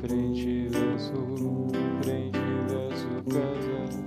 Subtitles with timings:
[0.00, 1.12] frente, verso,
[2.02, 4.04] frente, verso, casa.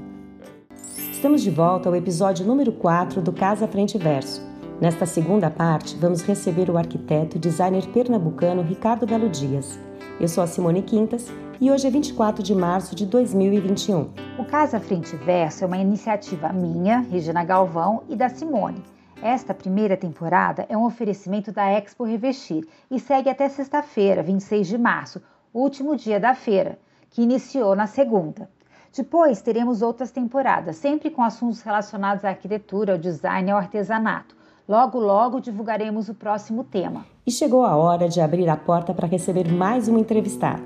[1.11, 4.41] Estamos de volta ao episódio número 4 do Casa Frente Verso.
[4.79, 9.79] Nesta segunda parte, vamos receber o arquiteto e designer pernambucano Ricardo Belo Dias.
[10.19, 14.09] Eu sou a Simone Quintas e hoje é 24 de março de 2021.
[14.37, 18.81] O Casa Frente Verso é uma iniciativa minha, Regina Galvão, e da Simone.
[19.21, 24.77] Esta primeira temporada é um oferecimento da Expo Revestir e segue até sexta-feira, 26 de
[24.77, 25.21] março,
[25.53, 26.79] último dia da feira,
[27.09, 28.49] que iniciou na segunda.
[28.95, 34.35] Depois teremos outras temporadas, sempre com assuntos relacionados à arquitetura, ao design e ao artesanato.
[34.67, 37.05] Logo, logo divulgaremos o próximo tema.
[37.25, 40.61] E chegou a hora de abrir a porta para receber mais uma entrevistada.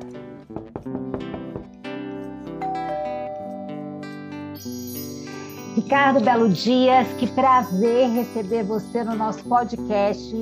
[5.75, 10.35] Ricardo Belo Dias, que prazer receber você no nosso podcast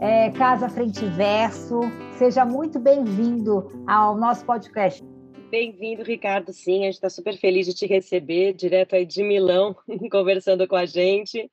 [0.00, 1.80] é, Casa Frente Verso.
[2.16, 5.02] Seja muito bem-vindo ao nosso podcast.
[5.50, 6.52] Bem-vindo, Ricardo.
[6.52, 9.74] Sim, a gente está super feliz de te receber, direto aí de Milão,
[10.10, 11.50] conversando com a gente.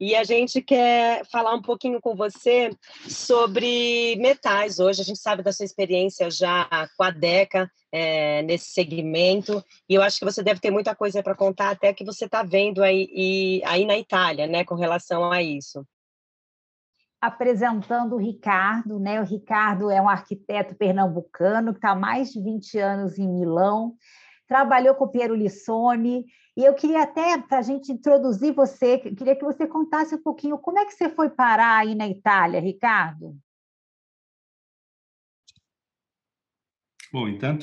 [0.00, 2.70] E a gente quer falar um pouquinho com você
[3.08, 5.02] sobre metais hoje.
[5.02, 10.02] A gente sabe da sua experiência já com a DECA é, nesse segmento, e eu
[10.02, 13.06] acho que você deve ter muita coisa para contar, até que você está vendo aí,
[13.12, 15.86] e, aí na Itália, né, com relação a isso
[17.22, 19.20] apresentando o Ricardo, né?
[19.20, 23.94] O Ricardo é um arquiteto pernambucano que está há mais de 20 anos em Milão,
[24.48, 29.36] trabalhou com o Piero Lissone, e eu queria até, para a gente introduzir você, queria
[29.36, 33.36] que você contasse um pouquinho como é que você foi parar aí na Itália, Ricardo?
[37.12, 37.56] Bom, então,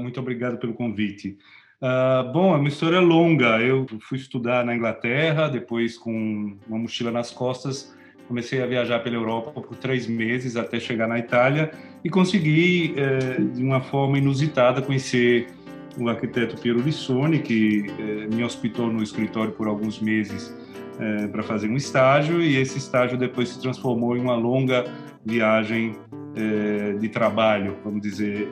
[0.00, 1.38] muito obrigado pelo convite.
[1.80, 3.60] Uh, bom, é uma história longa.
[3.60, 7.94] Eu fui estudar na Inglaterra, depois com uma mochila nas costas,
[8.26, 11.70] comecei a viajar pela Europa por três meses até chegar na Itália
[12.04, 15.48] e consegui, eh, de uma forma inusitada, conhecer
[15.98, 20.54] o arquiteto Piero Lissoni, que eh, me hospitou no escritório por alguns meses
[21.00, 24.84] eh, para fazer um estágio, e esse estágio depois se transformou em uma longa
[25.24, 25.94] viagem
[27.00, 28.46] de trabalho, vamos dizer.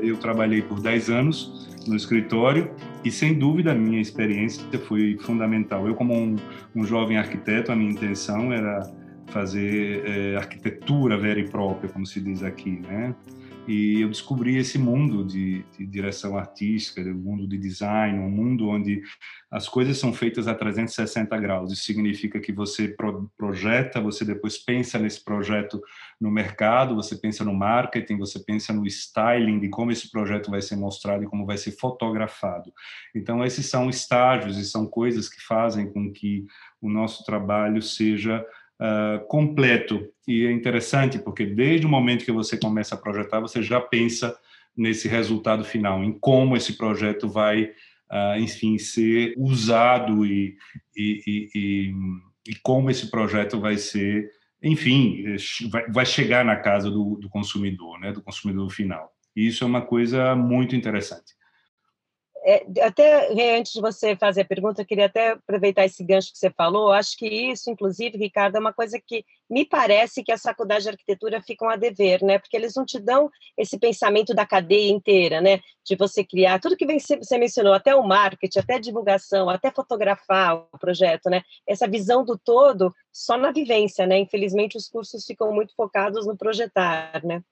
[0.00, 2.70] eu trabalhei por 10 anos no escritório
[3.04, 5.88] e, sem dúvida, a minha experiência foi fundamental.
[5.88, 6.36] Eu, como um,
[6.74, 8.88] um jovem arquiteto, a minha intenção era
[9.28, 13.14] fazer é, arquitetura vera e própria, como se diz aqui, né?
[13.66, 18.68] E eu descobri esse mundo de, de direção artística, o mundo de design, um mundo
[18.68, 19.02] onde
[19.50, 21.72] as coisas são feitas a 360 graus.
[21.72, 25.80] Isso significa que você pro, projeta, você depois pensa nesse projeto
[26.20, 30.62] no mercado, você pensa no marketing, você pensa no styling de como esse projeto vai
[30.62, 32.72] ser mostrado e como vai ser fotografado.
[33.16, 36.46] Então, esses são estágios e são coisas que fazem com que
[36.80, 38.46] o nosso trabalho seja
[38.80, 40.08] uh, completo.
[40.26, 44.36] E é interessante porque desde o momento que você começa a projetar, você já pensa
[44.76, 50.56] nesse resultado final, em como esse projeto vai, uh, enfim, ser usado e,
[50.96, 51.94] e, e,
[52.48, 54.30] e, como esse projeto vai ser,
[54.62, 55.24] enfim,
[55.70, 59.10] vai, vai chegar na casa do, do consumidor, né, do consumidor final.
[59.34, 61.35] E isso é uma coisa muito interessante.
[62.48, 66.38] É, até antes de você fazer a pergunta, eu queria até aproveitar esse gancho que
[66.38, 66.92] você falou.
[66.92, 70.90] Acho que isso, inclusive, Ricardo, é uma coisa que me parece que as faculdades de
[70.90, 72.38] arquitetura ficam a dever, né?
[72.38, 75.58] Porque eles não te dão esse pensamento da cadeia inteira, né?
[75.84, 80.54] De você criar tudo que você mencionou, até o marketing, até a divulgação, até fotografar
[80.72, 81.42] o projeto, né?
[81.66, 84.18] Essa visão do todo só na vivência, né?
[84.18, 87.42] Infelizmente, os cursos ficam muito focados no projetar, né?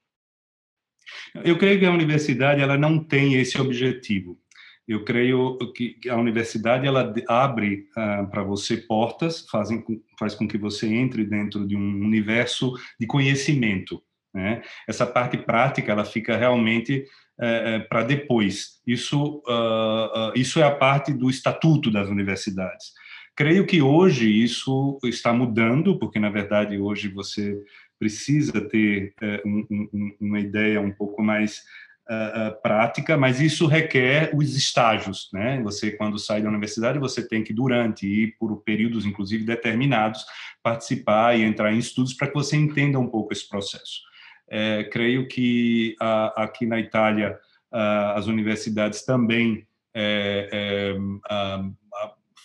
[1.43, 4.39] Eu creio que a universidade ela não tem esse objetivo
[4.87, 9.83] eu creio que a universidade ela abre uh, para você portas, fazem,
[10.19, 14.01] faz com que você entre dentro de um universo de conhecimento.
[14.33, 14.61] Né?
[14.87, 17.05] Essa parte prática ela fica realmente
[17.39, 18.81] uh, para depois.
[18.85, 22.93] Isso, uh, isso é a parte do estatuto das universidades.
[23.35, 27.57] Creio que hoje isso está mudando, porque na verdade hoje você
[27.99, 31.63] precisa ter eh, um, um, uma ideia um pouco mais
[32.09, 35.61] uh, prática, mas isso requer os estágios, né?
[35.63, 40.25] Você quando sai da universidade você tem que durante e por períodos inclusive determinados
[40.61, 44.01] participar e entrar em estudos para que você entenda um pouco esse processo.
[44.47, 47.39] É, creio que uh, aqui na Itália
[47.71, 49.65] uh, as universidades também
[49.97, 50.95] é, é,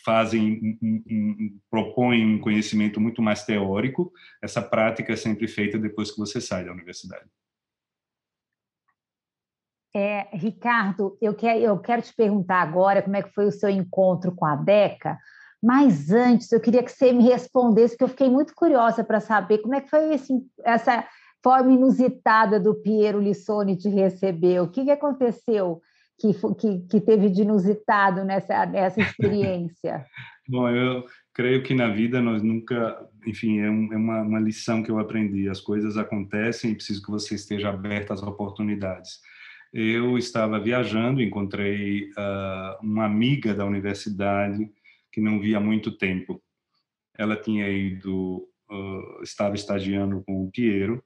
[0.05, 4.13] fazem um, um, propõem um conhecimento muito mais teórico.
[4.41, 7.25] Essa prática é sempre feita depois que você sai da universidade.
[9.95, 14.33] É, Ricardo, eu eu quero te perguntar agora como é que foi o seu encontro
[14.33, 15.19] com a Deca,
[15.63, 19.59] mas antes eu queria que você me respondesse, que eu fiquei muito curiosa para saber
[19.59, 20.33] como é que foi esse,
[20.65, 21.05] essa,
[21.43, 24.61] forma inusitada do Piero Lissoni te receber?
[24.61, 25.81] O que, que aconteceu
[26.19, 30.05] que, que, que teve de inusitado nessa, nessa experiência?
[30.49, 34.83] Bom, eu creio que na vida nós nunca, enfim, é, um, é uma, uma, lição
[34.83, 35.49] que eu aprendi.
[35.49, 39.21] As coisas acontecem e preciso que você esteja aberto às oportunidades.
[39.73, 44.69] Eu estava viajando, encontrei uh, uma amiga da universidade
[45.13, 46.43] que não via há muito tempo.
[47.17, 51.03] Ela tinha ido, uh, estava estagiando com o Piero,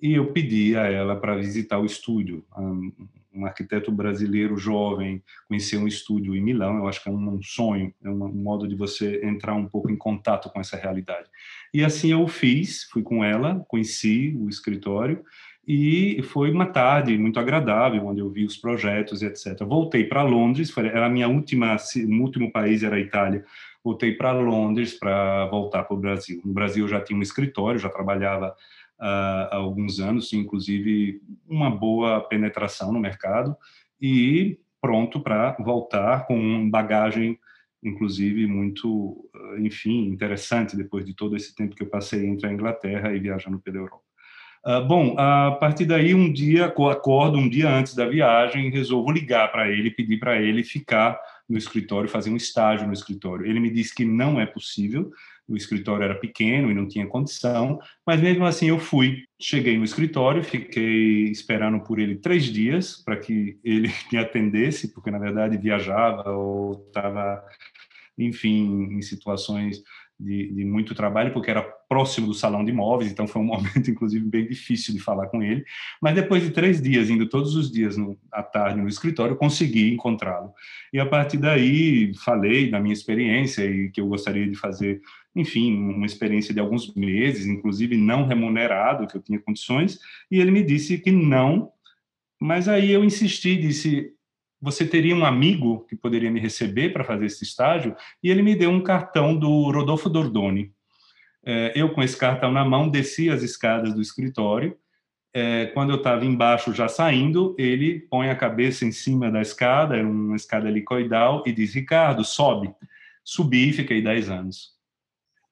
[0.00, 2.44] e eu pedi a ela para visitar o estúdio.
[2.56, 2.92] Um,
[3.32, 7.92] um, arquiteto brasileiro jovem conhecer um estúdio em Milão, eu acho que é um, sonho,
[8.04, 11.28] é um, modo de você entrar um pouco em contato com essa realidade.
[11.72, 15.24] E assim eu fiz, fui com ela, conheci o escritório
[15.66, 19.64] e foi uma tarde muito agradável, onde eu vi os projetos e etc.
[19.64, 23.44] Voltei para Londres, foi, era a minha última, o último país era a Itália.
[23.82, 26.40] Voltei para Londres para voltar para o Brasil.
[26.44, 28.48] No Brasil eu já tinha um escritório, já trabalhava
[29.00, 29.04] uh,
[29.50, 33.56] há alguns anos, inclusive uma boa penetração no mercado
[34.00, 37.38] e pronto para voltar com bagagem
[37.84, 39.28] inclusive muito,
[39.58, 43.58] enfim, interessante depois de todo esse tempo que eu passei entre a Inglaterra e viajando
[43.58, 44.13] pela Europa.
[44.66, 49.52] Uh, bom, a partir daí, um dia, acordo um dia antes da viagem, resolvo ligar
[49.52, 53.44] para ele, pedir para ele ficar no escritório, fazer um estágio no escritório.
[53.44, 55.10] Ele me disse que não é possível,
[55.46, 59.24] o escritório era pequeno e não tinha condição, mas mesmo assim eu fui.
[59.38, 65.10] Cheguei no escritório, fiquei esperando por ele três dias para que ele me atendesse, porque
[65.10, 67.44] na verdade viajava ou estava,
[68.16, 69.82] enfim, em situações
[70.18, 73.90] de, de, muito trabalho, porque era próximo do salão de imóveis, então foi um momento,
[73.90, 75.64] inclusive, bem difícil de falar com ele.
[76.00, 79.92] Mas depois de três dias, indo todos os dias no, à tarde no escritório, consegui
[79.92, 80.52] encontrá-lo.
[80.92, 85.00] E a partir daí, falei da minha experiência e que eu gostaria de fazer,
[85.34, 89.98] enfim, uma experiência de alguns meses, inclusive não remunerado, que eu tinha condições,
[90.30, 91.70] e ele me disse que não.
[92.40, 94.14] Mas aí eu insisti, disse:
[94.64, 97.94] você teria um amigo que poderia me receber para fazer esse estágio?
[98.22, 100.72] E ele me deu um cartão do Rodolfo Dordoni.
[101.44, 104.74] É, eu, com esse cartão na mão, desci as escadas do escritório.
[105.34, 109.96] É, quando eu estava embaixo, já saindo, ele põe a cabeça em cima da escada,
[109.96, 112.72] era uma escada helicoidal, e diz: Ricardo, sobe.
[113.22, 114.73] Subi e fiquei 10 anos.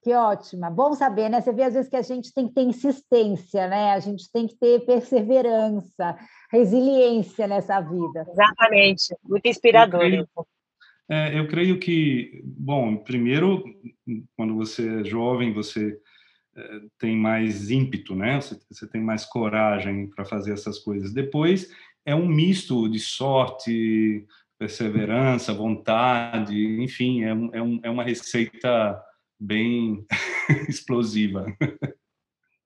[0.03, 0.69] Que ótima.
[0.69, 1.39] Bom saber, né?
[1.39, 3.93] Você vê às vezes que a gente tem que ter insistência, né?
[3.93, 6.17] A gente tem que ter perseverança,
[6.51, 8.25] resiliência nessa vida.
[8.29, 9.15] Exatamente.
[9.23, 10.01] Muito inspirador.
[10.01, 10.27] Eu creio,
[11.09, 13.63] é, eu creio que, bom, primeiro,
[14.35, 15.97] quando você é jovem, você
[16.53, 18.41] é, tem mais ímpeto, né?
[18.41, 21.13] Você, você tem mais coragem para fazer essas coisas.
[21.13, 21.71] Depois,
[22.05, 24.27] é um misto de sorte,
[24.59, 29.01] perseverança, vontade, enfim, é, um, é, um, é uma receita
[29.43, 30.05] bem
[30.69, 31.45] explosiva.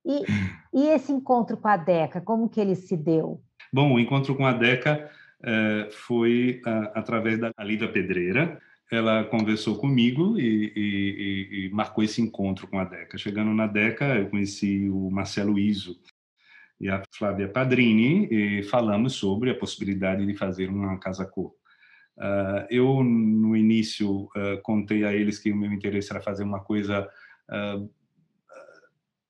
[0.04, 0.22] E,
[0.72, 3.42] e, esse encontro com a Deca, como que ele se deu?
[3.72, 5.10] Bom, o encontro com a Deca
[5.42, 6.62] eh, foi
[6.94, 8.60] através da Lida Pedreira.
[8.90, 13.18] Ela conversou comigo e, e, e, marcou esse encontro com a Deca.
[13.18, 16.00] Chegando na Deca, eu conheci o Marcelo Iso
[16.80, 21.52] e a Flávia Padrini e falamos sobre a possibilidade de fazer uma casa-cor.
[22.18, 26.58] Uh, eu, no início, uh, contei a eles que o meu interesse era fazer uma
[26.58, 27.08] coisa
[27.48, 27.88] uh,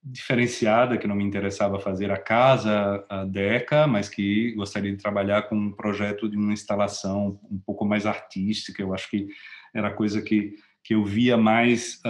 [0.03, 5.43] diferenciada, que não me interessava fazer a casa, a DECA, mas que gostaria de trabalhar
[5.43, 8.81] com um projeto de uma instalação um pouco mais artística.
[8.81, 9.29] Eu acho que
[9.75, 12.01] era coisa que que eu via mais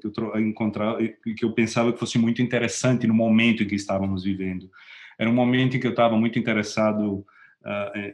[0.00, 0.96] que eu encontrar
[1.36, 4.68] que eu pensava que fosse muito interessante no momento em que estávamos vivendo
[5.16, 7.24] era um momento em que eu estava muito interessado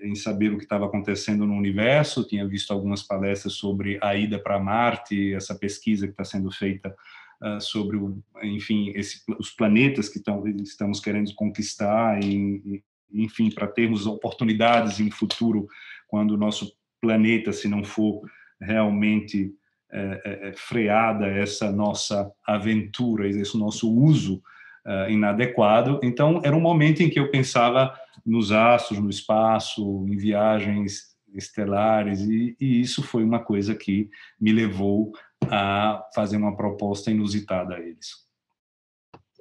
[0.00, 4.38] em saber o que estava acontecendo no universo, tinha visto algumas palestras sobre a ida
[4.38, 6.94] para Marte, essa pesquisa que está sendo feita
[7.42, 12.82] uh, sobre, o, enfim, esse, os planetas que tão, estamos querendo conquistar, e,
[13.12, 15.68] enfim, para termos oportunidades em futuro,
[16.08, 18.22] quando o nosso planeta, se não for
[18.60, 19.52] realmente
[19.90, 24.42] é, é, freada essa nossa aventura, esse nosso uso
[24.86, 26.00] uh, inadequado.
[26.02, 32.20] Então, era um momento em que eu pensava nos astros, no espaço, em viagens estelares,
[32.20, 34.08] e, e isso foi uma coisa que
[34.40, 35.12] me levou
[35.50, 38.22] a fazer uma proposta inusitada a eles.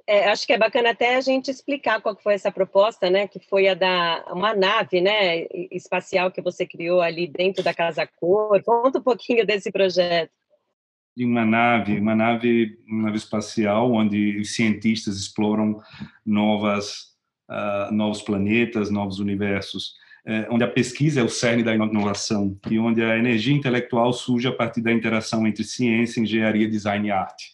[0.06, 3.28] É, acho que é bacana até a gente explicar qual foi essa proposta, né?
[3.28, 8.06] Que foi a da uma nave, né, espacial que você criou ali dentro da Casa
[8.18, 8.60] Cor.
[8.64, 10.32] Conta um pouquinho desse projeto
[11.16, 15.80] de uma nave, uma nave, uma nave espacial, onde os cientistas exploram
[16.24, 17.12] novas,
[17.50, 19.94] uh, novos planetas, novos universos,
[20.26, 24.48] uh, onde a pesquisa é o cerne da inovação e onde a energia intelectual surge
[24.48, 27.52] a partir da interação entre ciência, engenharia, design e arte.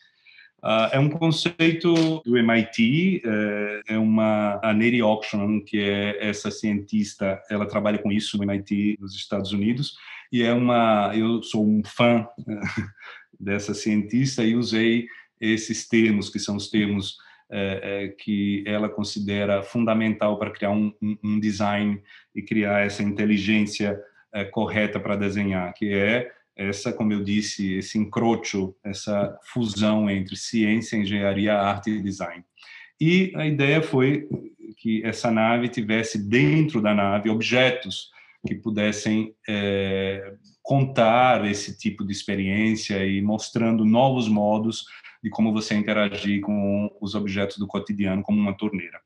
[0.62, 6.50] Uh, é um conceito do MIT, é, é uma a Neri Auction, que é essa
[6.50, 9.94] cientista, ela trabalha com isso no MIT nos Estados Unidos,
[10.32, 12.26] e é uma, eu sou um fã
[13.38, 15.06] dessa cientista e usei
[15.40, 17.16] esses termos, que são os termos
[17.50, 22.02] é, é, que ela considera fundamental para criar um, um, um design
[22.34, 23.98] e criar essa inteligência
[24.32, 30.36] é, correta para desenhar, que é essa, como eu disse, esse encrocho, essa fusão entre
[30.36, 32.44] ciência, engenharia, arte e design.
[33.00, 34.28] E a ideia foi
[34.76, 38.10] que essa nave tivesse dentro da nave objetos
[38.46, 44.84] que pudessem é, contar esse tipo de experiência e mostrando novos modos
[45.22, 49.00] de como você interagir com os objetos do cotidiano, como uma torneira.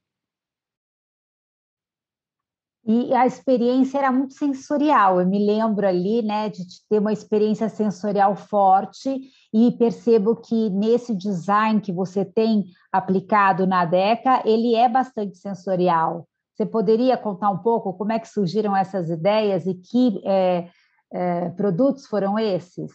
[2.84, 5.20] E a experiência era muito sensorial.
[5.20, 9.20] Eu me lembro ali, né, de ter uma experiência sensorial forte
[9.54, 16.26] e percebo que nesse design que você tem aplicado na DECA, ele é bastante sensorial.
[16.62, 20.68] Você poderia contar um pouco como é que surgiram essas ideias e que é,
[21.12, 22.92] é, produtos foram esses?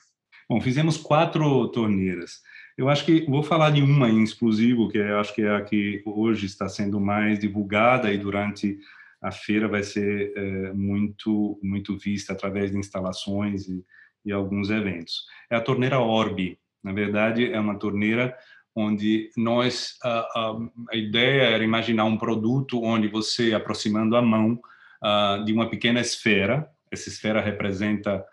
[0.50, 2.39] Bom, fizemos quatro torneiras.
[2.77, 5.62] Eu acho que vou falar de uma em exclusivo, que eu acho que é a
[5.62, 8.77] que hoje está sendo mais divulgada e durante
[9.21, 13.83] a feira vai ser é, muito muito vista através de instalações e,
[14.24, 15.25] e, alguns eventos.
[15.51, 16.57] É a torneira Orbi.
[16.81, 18.33] Na verdade, é uma torneira
[18.79, 20.57] onde nós a, a,
[20.91, 24.60] a ideia era imaginar um produto onde você aproximando a mão
[25.03, 26.69] uh, de uma pequena esfera.
[26.91, 28.24] Essa esfera representa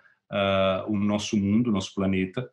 [0.88, 2.50] o nosso mundo, o nosso planeta,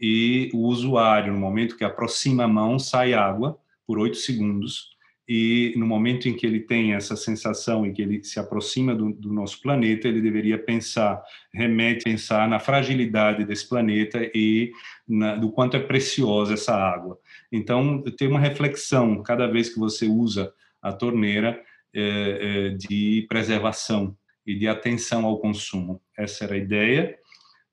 [0.00, 4.94] e o usuário, no momento que aproxima a mão, sai água por oito segundos
[5.26, 9.10] e no momento em que ele tem essa sensação e que ele se aproxima do,
[9.12, 11.22] do, nosso planeta, ele deveria pensar,
[11.52, 14.70] remete a pensar na fragilidade desse planeta e
[15.08, 17.18] na, do quanto é preciosa essa água.
[17.54, 21.62] Então, tem uma reflexão cada vez que você usa a torneira
[21.94, 26.02] é, é, de preservação e de atenção ao consumo.
[26.18, 27.16] Essa era a ideia.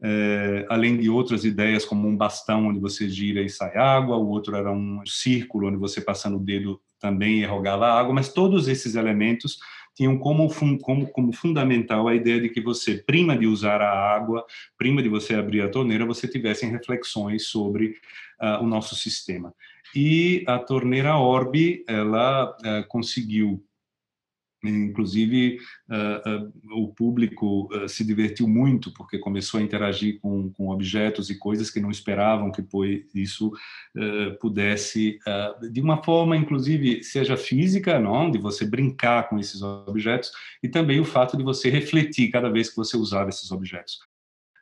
[0.04, 4.30] É, além de outras ideias, como um bastão onde você gira e sai água, o
[4.30, 8.94] outro era um círculo onde você passando o dedo também rogava água, mas todos esses
[8.94, 9.58] elementos
[10.01, 10.50] tinham como,
[10.81, 14.43] como, como fundamental a ideia de que você, prima de usar a água,
[14.75, 17.98] prima de você abrir a torneira, você tivesse reflexões sobre
[18.41, 19.53] uh, o nosso sistema.
[19.96, 23.63] E a torneira Orbi, ela uh, conseguiu
[24.63, 25.58] Inclusive,
[25.89, 31.32] uh, uh, o público uh, se divertiu muito porque começou a interagir com, com objetos
[31.32, 32.63] e coisas que não esperavam que
[33.15, 33.51] isso
[34.39, 35.20] pudesse,
[35.72, 40.32] de uma forma, inclusive, seja física, não, de você brincar com esses objetos,
[40.63, 44.00] e também o fato de você refletir cada vez que você usava esses objetos.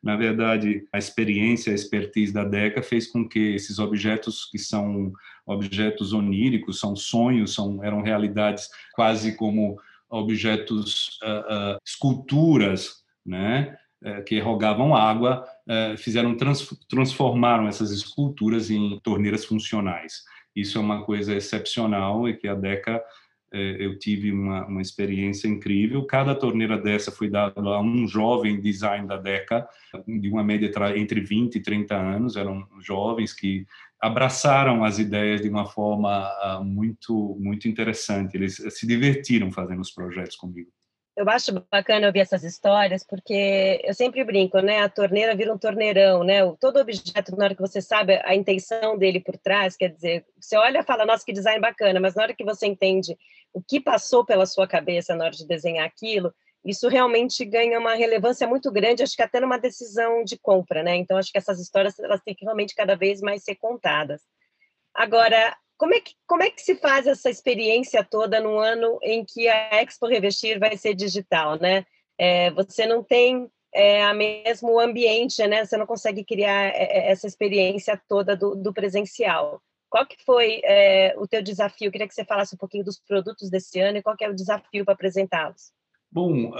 [0.01, 5.11] Na verdade, a experiência, a expertise da DECA fez com que esses objetos que são
[5.45, 9.77] objetos oníricos, são sonhos, são eram realidades quase como
[10.09, 15.45] objetos, uh, uh, esculturas, né, uh, que rogavam água,
[15.99, 20.23] fizeram trans, transformaram essas esculturas em torneiras funcionais.
[20.55, 23.01] Isso é uma coisa excepcional e que a Deca
[23.51, 26.05] eu tive uma, uma experiência incrível.
[26.05, 29.67] Cada torneira dessa foi dada a um jovem design da DECA,
[30.07, 33.65] de uma média entre 20 e 30 anos, eram jovens que
[34.01, 38.35] abraçaram as ideias de uma forma uh, muito muito interessante.
[38.35, 40.71] Eles se divertiram fazendo os projetos comigo.
[41.19, 44.79] Eu acho bacana ouvir essas histórias, porque eu sempre brinco, né?
[44.79, 46.39] A torneira vira um torneirão, né?
[46.61, 50.55] Todo objeto, na hora que você sabe a intenção dele por trás, quer dizer, você
[50.55, 53.17] olha e fala, nossa, que design bacana, mas na hora que você entende
[53.53, 57.95] o que passou pela sua cabeça na hora de desenhar aquilo, isso realmente ganha uma
[57.95, 60.95] relevância muito grande, acho que até numa decisão de compra, né?
[60.95, 64.21] Então, acho que essas histórias elas têm que realmente cada vez mais ser contadas.
[64.93, 69.23] Agora, como é que, como é que se faz essa experiência toda no ano em
[69.23, 71.85] que a Expo Revestir vai ser digital, né?
[72.17, 75.63] É, você não tem é, a mesmo ambiente, né?
[75.65, 79.61] Você não consegue criar é, é, essa experiência toda do, do presencial.
[79.89, 81.87] Qual que foi é, o teu desafio?
[81.87, 84.29] Eu queria que você falasse um pouquinho dos produtos desse ano e qual que é
[84.29, 85.71] o desafio para apresentá-los.
[86.11, 86.51] Bom,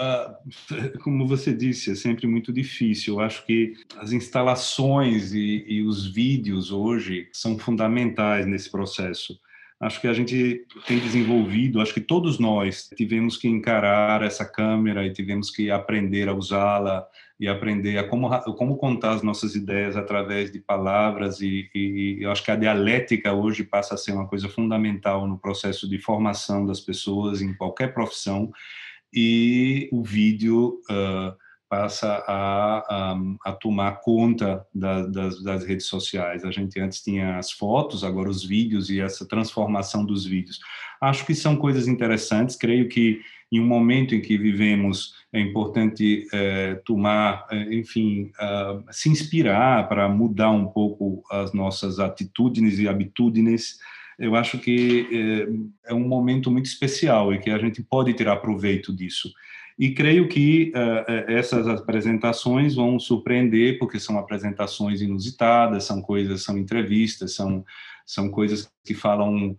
[1.04, 3.16] como você disse, é sempre muito difícil.
[3.16, 9.40] Eu acho que as instalações e, e, os vídeos hoje são fundamentais nesse processo.
[9.80, 15.06] Acho que a gente tem desenvolvido, acho que todos nós tivemos que encarar essa câmera
[15.06, 17.08] e tivemos que aprender a usá-la
[17.40, 22.30] e aprender a como, como contar as nossas ideias através de palavras e, e eu
[22.30, 26.66] acho que a dialética hoje passa a ser uma coisa fundamental no processo de formação
[26.66, 28.52] das pessoas em qualquer profissão
[29.14, 31.36] e o vídeo uh,
[31.70, 36.44] passa a, a, tomar conta da, das, das, redes sociais.
[36.44, 40.60] A gente antes tinha as fotos, agora os vídeos e essa transformação dos vídeos.
[41.00, 42.56] Acho que são coisas interessantes.
[42.56, 48.84] Creio que em um momento em que vivemos é importante é, tomar, é, enfim, uh,
[48.92, 53.78] se inspirar para mudar um pouco as nossas atitudes e habitudes.
[54.20, 55.08] Eu acho que
[55.86, 59.32] é, é um momento muito especial e que a gente pode tirar proveito disso.
[59.78, 66.58] E creio que uh, essas apresentações vão surpreender, porque são apresentações inusitadas, são coisas, são
[66.58, 67.64] entrevistas, são,
[68.06, 69.58] são coisas que falam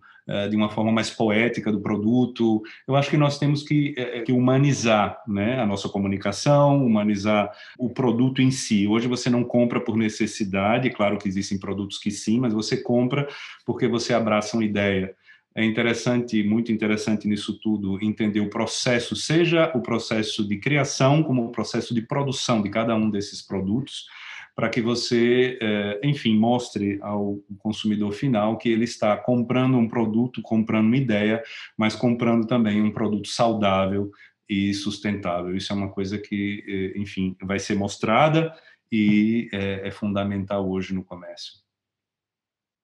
[0.49, 2.61] de uma forma mais poética do produto.
[2.87, 7.89] Eu acho que nós temos que, uh, que humanizar né, a nossa comunicação, humanizar o
[7.89, 8.87] produto em si.
[8.87, 13.27] Hoje você não compra por necessidade, claro que existem produtos que sim, mas você compra
[13.65, 15.15] porque você abraça uma ideia
[15.53, 21.45] é interessante, muito interessante nisso tudo, entender o processo, seja o processo de criação como
[21.45, 24.05] o processo de produção de cada um desses produtos,
[24.55, 30.41] para que você, eh, enfim, mostre ao consumidor final que ele está comprando um produto,
[30.41, 31.41] comprando uma ideia,
[31.77, 34.11] mas comprando também um produto saudável
[34.49, 35.55] e sustentável.
[35.55, 38.53] Isso é uma coisa que, eh, enfim, vai ser mostrada
[38.91, 41.53] e é, é fundamental hoje no comércio.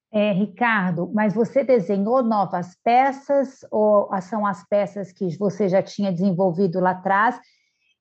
[0.09, 6.13] É, Ricardo, mas você desenhou novas peças ou são as peças que você já tinha
[6.13, 7.37] desenvolvido lá atrás?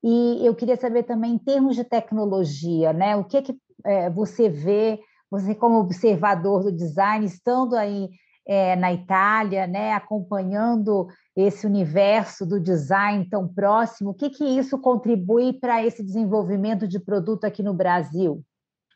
[0.03, 3.17] E eu queria saber também, em termos de tecnologia, né?
[3.17, 5.00] O que, que é, você vê,
[5.31, 8.09] você como observador do design, estando aí
[8.47, 14.79] é, na Itália, né, acompanhando esse universo do design tão próximo, o que, que isso
[14.79, 18.43] contribui para esse desenvolvimento de produto aqui no Brasil?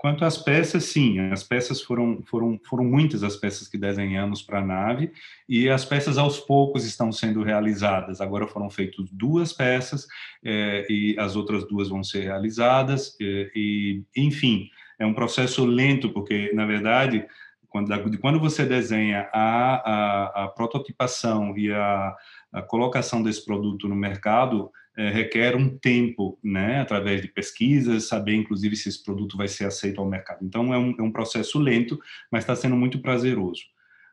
[0.00, 4.60] Quanto às peças, sim, as peças foram, foram, foram muitas as peças que desenhamos para
[4.60, 5.12] a nave
[5.46, 8.18] e as peças aos poucos estão sendo realizadas.
[8.22, 10.06] Agora foram feitas duas peças
[10.42, 16.08] é, e as outras duas vão ser realizadas é, e, enfim, é um processo lento
[16.08, 17.26] porque, na verdade,
[17.68, 22.16] quando, quando você desenha a, a, a prototipação e a,
[22.54, 28.34] a colocação desse produto no mercado, é, requer um tempo, né, através de pesquisas, saber
[28.34, 30.44] inclusive se esse produto vai ser aceito ao mercado.
[30.44, 31.98] Então é um, é um processo lento,
[32.30, 33.62] mas está sendo muito prazeroso.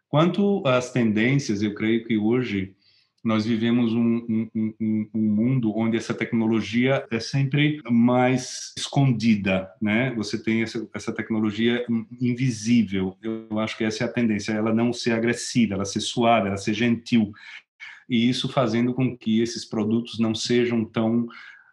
[0.08, 2.74] Quanto às tendências, eu creio que hoje
[3.22, 10.14] nós vivemos um, um, um, um, mundo onde essa tecnologia é sempre mais escondida, né?
[10.16, 11.86] Você tem essa, essa, tecnologia
[12.22, 13.18] invisível.
[13.22, 16.56] Eu acho que essa é a tendência, ela não ser agressiva, ela ser suave, ela
[16.56, 17.34] ser gentil
[18.10, 21.28] e isso fazendo com que esses produtos não sejam tão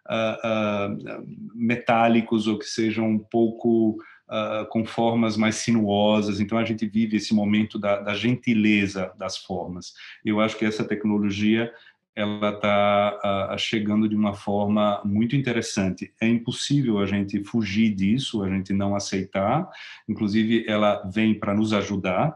[0.09, 3.97] uh, uh, metálicos ou que sejam um pouco
[4.29, 6.41] uh, com formas mais sinuosas.
[6.41, 9.95] Então a gente vive esse momento da, da gentileza das formas.
[10.25, 11.73] Eu acho que essa tecnologia
[12.17, 16.15] ela está chegando de uma forma muito interessante.
[16.21, 19.69] É impossível a gente fugir disso, a gente não aceitar.
[20.09, 22.33] Inclusive, ela vem para nos ajudar.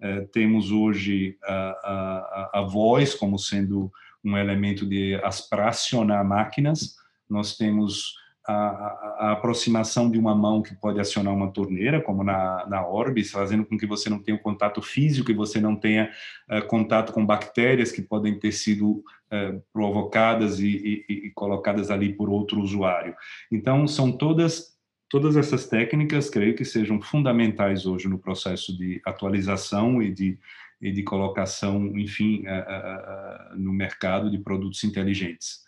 [0.00, 3.90] É, temos hoje a, a, a, voz como sendo
[4.24, 5.20] um elemento de
[5.60, 6.96] acionar máquinas.
[7.28, 8.14] Nós temos
[8.46, 13.30] a, a, aproximação de uma mão que pode acionar uma torneira, como na, na Orbis,
[13.30, 16.10] fazendo com que você não tenha um contato físico, que você não tenha
[16.50, 22.14] uh, contato com bactérias que podem ter sido uh, provocadas e, e, e colocadas ali
[22.14, 23.14] por outro usuário.
[23.50, 24.77] Então, são todas
[25.08, 30.38] todas essas técnicas creio que sejam fundamentais hoje no processo de atualização e de,
[30.80, 35.66] e de colocação, enfim, uh, uh, no mercado de produtos inteligentes.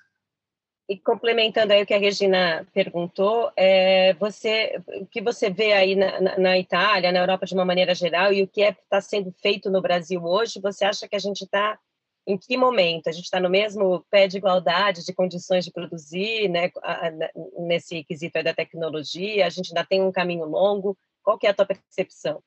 [0.89, 5.95] E complementando aí o que a Regina perguntou, é, você, o que você vê aí
[5.95, 8.85] na, na, na, Itália, na Europa de uma maneira geral, e o que está é,
[8.91, 11.79] tá sendo feito no Brasil hoje, você acha que a gente está
[12.27, 13.09] em que momento?
[13.09, 16.71] A gente está no mesmo pé de igualdade de condições de produzir, né,
[17.59, 19.47] nesse quesito da tecnologia?
[19.47, 20.97] A gente ainda tem um caminho longo?
[21.23, 22.43] Qual que é a tua percepção?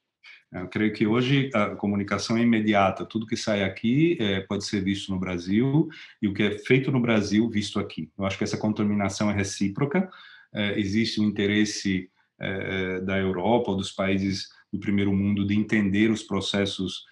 [0.51, 3.05] Eu creio que hoje a comunicação é imediata.
[3.05, 5.89] Tudo que sai aqui é, pode ser visto no Brasil
[6.21, 8.11] e o que é feito no Brasil visto aqui.
[8.17, 10.09] Eu acho que essa contaminação é recíproca.
[10.53, 12.09] É, existe um interesse
[12.39, 17.03] é, da Europa ou dos países do primeiro mundo de entender os processos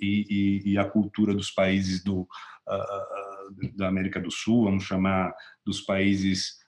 [0.00, 2.26] e, e, a cultura dos países do,
[3.74, 5.34] da América do Sul, vamos chamar
[5.64, 6.58] dos países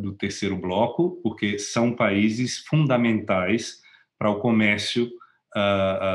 [0.00, 3.80] do terceiro bloco, porque são países fundamentais
[4.18, 5.10] para o comércio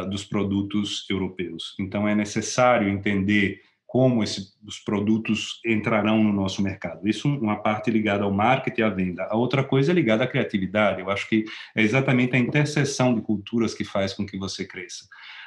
[0.10, 1.76] dos produtos europeus.
[1.80, 3.62] Então, é necessário entender
[3.94, 7.08] como esse, os produtos entrarão no nosso mercado.
[7.08, 9.28] Isso uma parte ligada ao marketing e à venda.
[9.30, 11.00] A outra coisa é ligada à criatividade.
[11.00, 15.06] Eu acho que é exatamente a interseção de culturas que faz com que você cresça.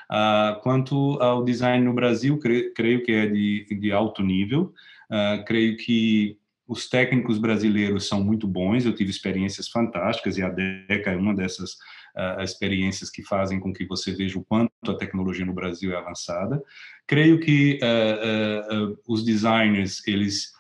[0.09, 4.73] Uh, quanto ao design no Brasil, creio, que é de, de alto nível.
[5.11, 10.49] Uh, creio que os técnicos brasileiros são muito bons, eu tive experiências fantásticas e a
[10.49, 11.79] DECA é uma dessas
[12.17, 15.97] uh, experiências que fazem com que você veja o quanto a tecnologia no Brasil é
[15.97, 16.63] avançada.
[17.07, 20.56] Creio que uh, os designers, eles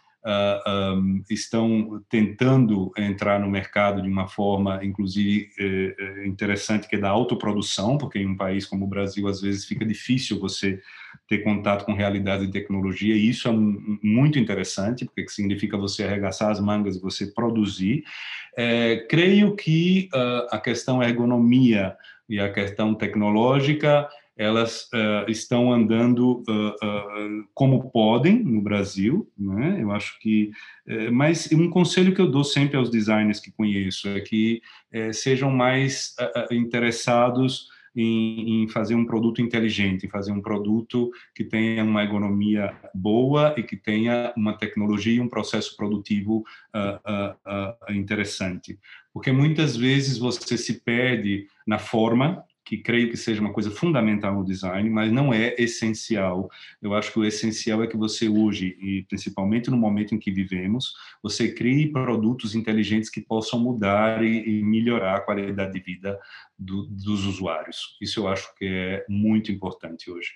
[1.30, 7.08] estão tentando entrar no mercado de uma forma, inclusive, eh, eh, interessante, que é da
[7.08, 10.80] autoprodução, porque em um país como o Brasil, às vezes, fica difícil você
[11.28, 16.50] ter contato com realidade e tecnologia, e isso é muito interessante, porque significa você arregaçar
[16.50, 18.04] as mangas e você produzir.
[18.56, 21.96] É, creio que uh, a questão ergonomia
[22.28, 29.78] e a questão tecnológica elas uh, estão andando uh, uh, como podem no Brasil, né?
[29.80, 30.50] Eu acho que,
[31.12, 34.60] mas um conselho que eu dou sempre aos designers que conheço é que
[35.12, 36.14] sejam mais
[36.50, 42.76] interessados em, em, fazer um produto inteligente, em fazer um produto que tenha uma ergonomia
[42.94, 46.44] boa e que tenha uma tecnologia e um processo produtivo
[47.88, 48.78] interessante,
[49.12, 54.34] porque muitas vezes você se perde na forma que creio que seja uma coisa fundamental
[54.34, 56.50] no design, mas não é essencial.
[56.82, 60.32] Eu acho que o essencial é que você hoje, e principalmente no momento em que
[60.32, 66.18] vivemos, você crie produtos inteligentes que possam mudar e, e melhorar a qualidade de vida
[66.58, 67.96] do, dos usuários.
[68.02, 70.32] Isso eu acho que é muito importante hoje.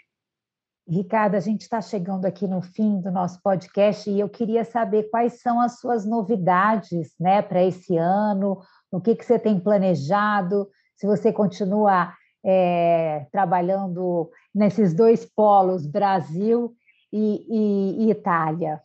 [0.88, 5.10] Ricardo, a gente está chegando aqui no fim do nosso podcast e eu queria saber
[5.10, 10.68] quais são as suas novidades né, para esse ano, o que, que você tem planejado,
[10.96, 12.12] se você continua
[12.44, 16.74] é, trabalhando nesses dois polos, Brasil
[17.12, 18.80] e, e, e Itália?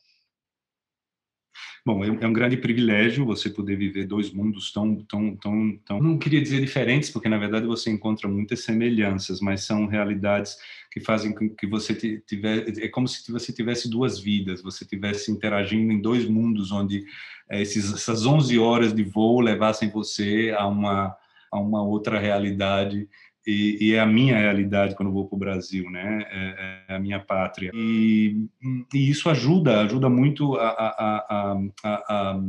[1.85, 6.01] Bom, é, é um grande privilégio você poder viver dois mundos tão, tão, tão, tão,
[6.01, 10.57] não queria dizer diferentes, porque na verdade você encontra muitas semelhanças, mas são realidades
[10.91, 11.93] que fazem com que você
[12.25, 17.05] tiver, é como se você tivesse duas vidas, você tivesse interagindo em dois mundos onde
[17.47, 21.15] é, esses, essas 11 horas de voo levassem você a uma,
[21.51, 23.07] a uma outra realidade
[23.45, 26.25] e, e, é a minha realidade quando vou para o Brasil, né?
[26.31, 27.71] É, é, a minha pátria.
[27.73, 28.47] E,
[28.93, 32.39] e, isso ajuda, ajuda muito a, a, a, a,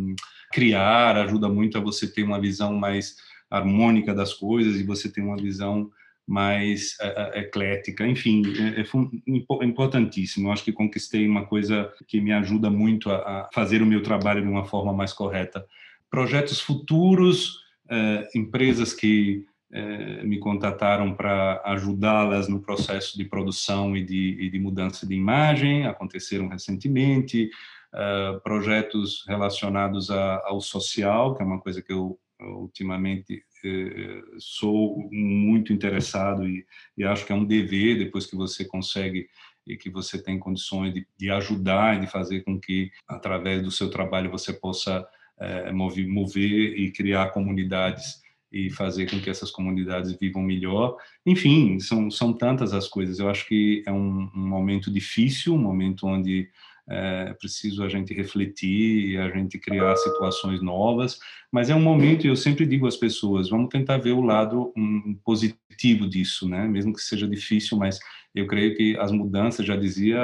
[0.52, 3.16] criar, ajuda muito a você ter uma visão mais
[3.50, 5.90] harmônica das coisas e você ter uma visão
[6.26, 8.06] mais é, é eclética.
[8.06, 10.48] Enfim, é, é, importantíssimo.
[10.48, 14.42] Eu acho que conquistei uma coisa que me ajuda muito a, fazer o meu trabalho
[14.42, 15.64] de uma forma mais correta.
[16.10, 19.44] Projetos futuros, é, empresas que
[19.76, 25.14] é, me contataram para ajudá-las no processo de produção e de, e de, mudança de
[25.14, 27.50] imagem, aconteceram recentemente,
[27.92, 35.08] uh, projetos relacionados a, ao social, que é uma coisa que eu ultimamente eh, sou
[35.10, 39.26] muito interessado e, e, acho que é um dever depois que você consegue
[39.66, 43.70] e que você tem condições de, de ajudar e de fazer com que através do
[43.70, 45.06] seu trabalho você possa
[45.40, 48.22] eh, mover, mover e criar comunidades
[48.56, 50.96] e fazer com que essas comunidades vivam melhor.
[51.24, 53.18] Enfim, são, são tantas as coisas.
[53.18, 56.48] Eu acho que é um, um momento difícil, um momento onde
[56.88, 61.18] é preciso a gente refletir a gente criar situações novas,
[61.50, 64.72] mas é um momento, e eu sempre digo às pessoas, vamos tentar ver o lado
[64.76, 66.66] um, positivo disso, né?
[66.68, 67.98] mesmo que seja difícil, mas
[68.32, 70.20] eu creio que as mudanças, já dizia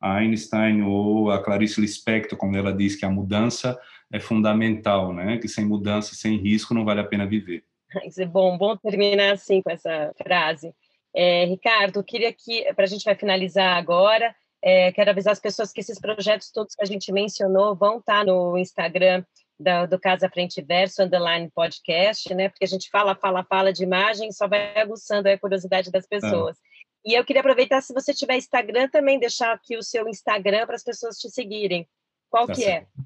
[0.00, 3.76] a Einstein ou a Clarice Lispector, como ela diz, que a mudança
[4.12, 5.38] é fundamental, né?
[5.38, 7.64] Que sem mudança, sem risco, não vale a pena viver.
[8.06, 10.74] Isso é bom, bom terminar assim com essa frase.
[11.14, 15.72] É, Ricardo, queria que, para a gente vai finalizar agora, é, quero avisar as pessoas
[15.72, 19.24] que esses projetos todos que a gente mencionou vão estar tá no Instagram
[19.58, 22.48] da, do Casa Frente Verso, underline podcast, né?
[22.48, 26.56] Porque a gente fala, fala, fala de imagem, só vai aguçando a curiosidade das pessoas.
[26.56, 26.68] Ah.
[27.04, 30.76] E eu queria aproveitar, se você tiver Instagram, também deixar aqui o seu Instagram para
[30.76, 31.88] as pessoas te seguirem.
[32.28, 32.66] Qual tá que é?
[32.66, 32.88] certo.
[32.98, 33.02] é?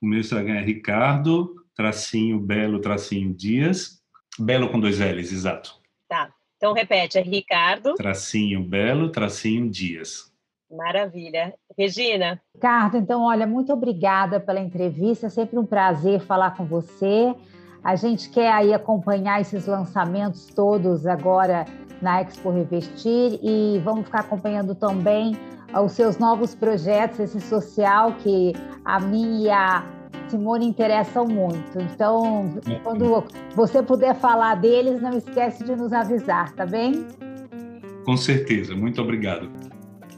[0.00, 4.00] O meu Instagram é Ricardo, tracinho, Belo, tracinho, Dias.
[4.38, 5.78] Belo com dois L's, exato.
[6.08, 6.32] Tá.
[6.56, 7.94] Então repete, é Ricardo.
[7.94, 10.30] Tracinho, Belo, tracinho, Dias.
[10.70, 11.54] Maravilha.
[11.76, 12.40] Regina?
[12.54, 15.26] Ricardo, então, olha, muito obrigada pela entrevista.
[15.26, 17.34] É sempre um prazer falar com você.
[17.82, 21.64] A gente quer aí acompanhar esses lançamentos todos agora
[22.00, 25.36] na Expo Revestir e vamos ficar acompanhando também
[25.78, 28.52] os seus novos projetos, esse social que
[28.84, 29.84] a mim e a
[30.28, 31.78] Simone interessam muito.
[31.78, 37.06] Então, quando você puder falar deles, não esquece de nos avisar, tá bem?
[38.04, 38.74] Com certeza.
[38.74, 39.50] Muito obrigado.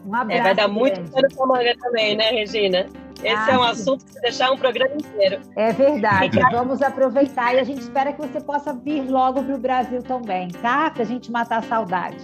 [0.06, 0.40] Um abraço.
[0.40, 2.86] É, vai dar muito pano para manga também, né, Regina?
[3.22, 5.40] Esse ah, é um assunto que se deixar um programa inteiro.
[5.56, 6.40] É verdade.
[6.50, 10.48] Vamos aproveitar e a gente espera que você possa vir logo para o Brasil também,
[10.48, 10.90] tá?
[10.90, 12.18] Para a gente matar a saudade.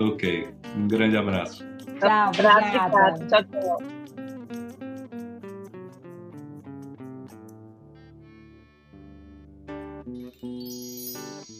[0.00, 0.48] Ok.
[0.74, 1.69] Um grande abraço.
[2.00, 3.26] Tchau, obrigada.
[3.28, 4.00] Tchau, tchau.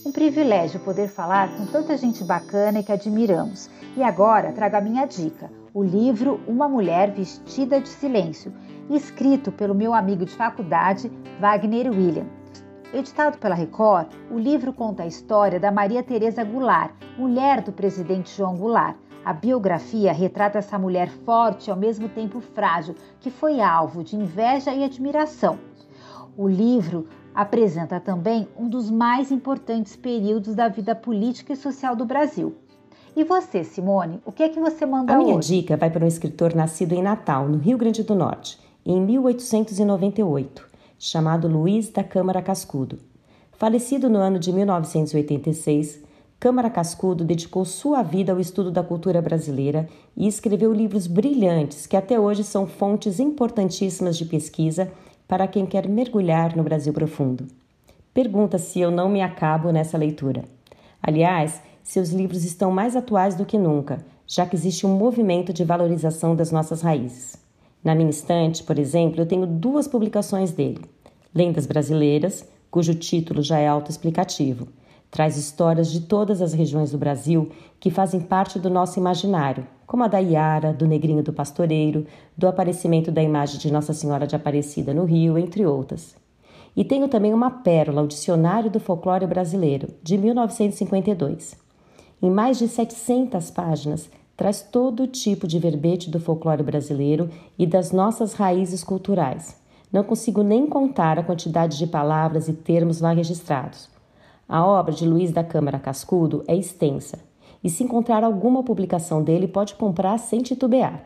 [0.04, 3.70] Um privilégio poder falar com tanta gente bacana e que admiramos.
[3.96, 8.52] E agora trago a minha dica: o livro Uma Mulher Vestida de Silêncio,
[8.88, 12.26] escrito pelo meu amigo de faculdade, Wagner William.
[12.92, 18.36] Editado pela Record, o livro conta a história da Maria Teresa Goulart, mulher do presidente
[18.36, 18.96] João Goulart.
[19.24, 24.16] A biografia retrata essa mulher forte e ao mesmo tempo frágil, que foi alvo de
[24.16, 25.58] inveja e admiração.
[26.36, 32.06] O livro apresenta também um dos mais importantes períodos da vida política e social do
[32.06, 32.54] Brasil.
[33.14, 35.60] E você, Simone, o que é que você mandou A minha hoje?
[35.60, 40.66] dica vai para um escritor nascido em Natal, no Rio Grande do Norte, em 1898,
[40.98, 42.98] chamado Luiz da Câmara Cascudo.
[43.52, 46.02] Falecido no ano de 1986,
[46.40, 51.94] Câmara Cascudo dedicou sua vida ao estudo da cultura brasileira e escreveu livros brilhantes que
[51.94, 54.90] até hoje são fontes importantíssimas de pesquisa
[55.28, 57.46] para quem quer mergulhar no Brasil profundo.
[58.14, 60.44] Pergunta se eu não me acabo nessa leitura.
[61.02, 65.62] Aliás, seus livros estão mais atuais do que nunca, já que existe um movimento de
[65.62, 67.36] valorização das nossas raízes.
[67.84, 70.80] Na minha estante, por exemplo, eu tenho duas publicações dele:
[71.34, 74.66] Lendas Brasileiras, cujo título já é autoexplicativo.
[75.10, 80.04] Traz histórias de todas as regiões do Brasil que fazem parte do nosso imaginário, como
[80.04, 84.36] a da Iara, do Negrinho do Pastoreiro, do aparecimento da imagem de Nossa Senhora de
[84.36, 86.14] Aparecida no Rio, entre outras.
[86.76, 91.56] E tenho também uma pérola, o Dicionário do Folclore Brasileiro, de 1952.
[92.22, 97.92] Em mais de 700 páginas, traz todo tipo de verbete do folclore brasileiro e das
[97.92, 99.60] nossas raízes culturais.
[99.92, 103.89] Não consigo nem contar a quantidade de palavras e termos lá registrados.
[104.52, 107.20] A obra de Luiz da Câmara Cascudo é extensa,
[107.62, 111.04] e se encontrar alguma publicação dele, pode comprar sem titubear.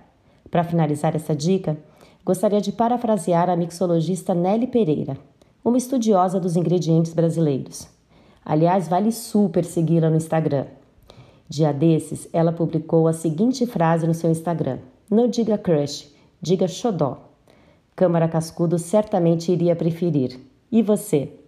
[0.51, 1.77] Para finalizar essa dica,
[2.25, 5.19] gostaria de parafrasear a mixologista Nelly Pereira,
[5.63, 7.87] uma estudiosa dos ingredientes brasileiros.
[8.43, 10.65] Aliás, vale super segui-la no Instagram.
[11.47, 14.79] Dia desses, ela publicou a seguinte frase no seu Instagram:
[15.11, 17.19] Não diga crush, diga xodó.
[17.95, 20.41] Câmara Cascudo certamente iria preferir.
[20.73, 21.44] E você?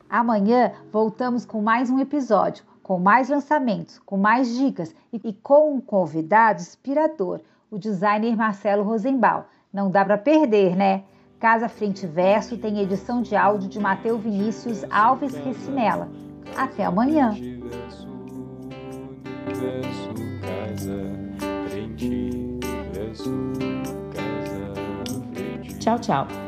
[0.08, 5.78] Amanhã voltamos com mais um episódio, com mais lançamentos, com mais dicas e com um
[5.78, 7.38] convidado inspirador,
[7.70, 9.42] o designer Marcelo Rosenbaum.
[9.70, 11.04] Não dá para perder, né?
[11.38, 16.08] Casa Frente Verso tem edição de áudio de Mateu Vinícius Alves Recinella.
[16.56, 17.36] Até amanhã!
[25.78, 26.47] Tchau, tchau.